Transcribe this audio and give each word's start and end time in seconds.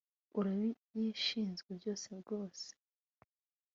Urabishinzwe 0.39 1.69
byose 1.79 2.07
rwose 2.21 2.67